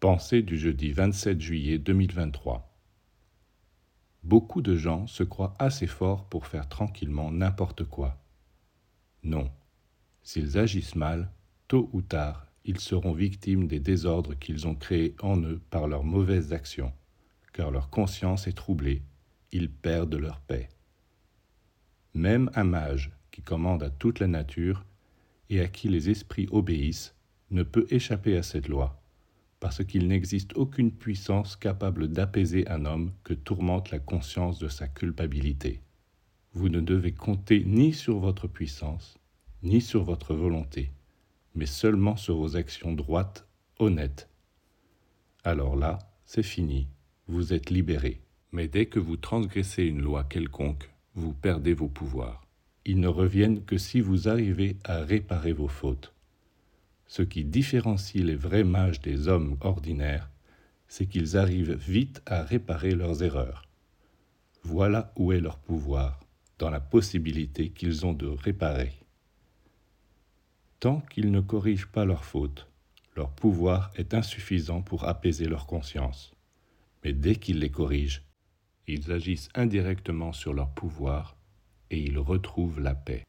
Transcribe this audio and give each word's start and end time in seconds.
Pensée 0.00 0.42
du 0.42 0.56
jeudi 0.56 0.92
27 0.92 1.40
juillet 1.40 1.76
2023. 1.76 2.72
Beaucoup 4.22 4.62
de 4.62 4.76
gens 4.76 5.08
se 5.08 5.24
croient 5.24 5.56
assez 5.58 5.88
forts 5.88 6.28
pour 6.28 6.46
faire 6.46 6.68
tranquillement 6.68 7.32
n'importe 7.32 7.82
quoi. 7.82 8.16
Non. 9.24 9.50
S'ils 10.22 10.56
agissent 10.56 10.94
mal, 10.94 11.32
tôt 11.66 11.90
ou 11.92 12.00
tard, 12.00 12.46
ils 12.64 12.78
seront 12.78 13.12
victimes 13.12 13.66
des 13.66 13.80
désordres 13.80 14.38
qu'ils 14.38 14.68
ont 14.68 14.76
créés 14.76 15.16
en 15.20 15.36
eux 15.42 15.60
par 15.68 15.88
leurs 15.88 16.04
mauvaises 16.04 16.52
actions, 16.52 16.92
car 17.52 17.72
leur 17.72 17.90
conscience 17.90 18.46
est 18.46 18.56
troublée, 18.56 19.02
ils 19.50 19.68
perdent 19.68 20.14
leur 20.14 20.38
paix. 20.42 20.68
Même 22.14 22.52
un 22.54 22.62
mage 22.62 23.10
qui 23.32 23.42
commande 23.42 23.82
à 23.82 23.90
toute 23.90 24.20
la 24.20 24.28
nature 24.28 24.84
et 25.50 25.60
à 25.60 25.66
qui 25.66 25.88
les 25.88 26.08
esprits 26.08 26.46
obéissent 26.52 27.16
ne 27.50 27.64
peut 27.64 27.88
échapper 27.90 28.36
à 28.36 28.44
cette 28.44 28.68
loi, 28.68 29.02
parce 29.60 29.84
qu'il 29.84 30.08
n'existe 30.08 30.56
aucune 30.56 30.92
puissance 30.92 31.56
capable 31.56 32.08
d'apaiser 32.08 32.68
un 32.68 32.84
homme 32.84 33.12
que 33.24 33.34
tourmente 33.34 33.90
la 33.90 33.98
conscience 33.98 34.58
de 34.58 34.68
sa 34.68 34.88
culpabilité. 34.88 35.80
Vous 36.52 36.68
ne 36.68 36.80
devez 36.80 37.12
compter 37.12 37.64
ni 37.64 37.92
sur 37.92 38.18
votre 38.18 38.46
puissance, 38.46 39.18
ni 39.62 39.80
sur 39.80 40.04
votre 40.04 40.34
volonté 40.34 40.90
mais 41.58 41.66
seulement 41.66 42.16
sur 42.16 42.36
vos 42.36 42.56
actions 42.56 42.92
droites, 42.92 43.46
honnêtes. 43.80 44.28
Alors 45.42 45.74
là, 45.74 45.98
c'est 46.24 46.44
fini, 46.44 46.88
vous 47.26 47.52
êtes 47.52 47.70
libéré. 47.70 48.20
Mais 48.52 48.68
dès 48.68 48.86
que 48.86 49.00
vous 49.00 49.16
transgressez 49.16 49.84
une 49.84 50.00
loi 50.00 50.24
quelconque, 50.24 50.88
vous 51.14 51.32
perdez 51.32 51.74
vos 51.74 51.88
pouvoirs. 51.88 52.46
Ils 52.84 53.00
ne 53.00 53.08
reviennent 53.08 53.64
que 53.64 53.76
si 53.76 54.00
vous 54.00 54.28
arrivez 54.28 54.76
à 54.84 55.00
réparer 55.00 55.52
vos 55.52 55.68
fautes. 55.68 56.14
Ce 57.08 57.22
qui 57.22 57.44
différencie 57.44 58.22
les 58.22 58.36
vrais 58.36 58.64
mages 58.64 59.00
des 59.00 59.28
hommes 59.28 59.56
ordinaires, 59.62 60.30
c'est 60.88 61.06
qu'ils 61.06 61.36
arrivent 61.36 61.74
vite 61.74 62.22
à 62.26 62.42
réparer 62.42 62.94
leurs 62.94 63.22
erreurs. 63.22 63.64
Voilà 64.62 65.12
où 65.16 65.32
est 65.32 65.40
leur 65.40 65.58
pouvoir, 65.58 66.20
dans 66.58 66.70
la 66.70 66.80
possibilité 66.80 67.70
qu'ils 67.70 68.04
ont 68.04 68.12
de 68.12 68.26
réparer. 68.26 68.92
Tant 70.80 71.00
qu'ils 71.00 71.30
ne 71.30 71.40
corrigent 71.40 71.90
pas 71.90 72.04
leurs 72.04 72.24
fautes, 72.24 72.68
leur 73.16 73.30
pouvoir 73.30 73.90
est 73.96 74.14
insuffisant 74.14 74.82
pour 74.82 75.08
apaiser 75.08 75.46
leur 75.46 75.66
conscience. 75.66 76.32
Mais 77.02 77.12
dès 77.12 77.36
qu'ils 77.36 77.58
les 77.58 77.70
corrigent, 77.70 78.22
ils 78.86 79.10
agissent 79.12 79.48
indirectement 79.54 80.32
sur 80.32 80.52
leur 80.52 80.70
pouvoir 80.70 81.36
et 81.90 82.00
ils 82.00 82.18
retrouvent 82.18 82.80
la 82.80 82.94
paix. 82.94 83.24